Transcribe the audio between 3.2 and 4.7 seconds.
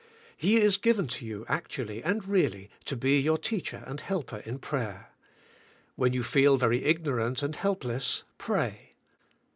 teacher and helper in